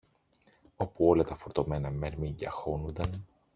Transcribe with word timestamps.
όπου 0.75 1.07
όλα 1.07 1.23
τα 1.23 1.35
φορτωμένα 1.35 1.89
μερμήγκια 1.89 2.49
χώνουνταν 2.49 3.25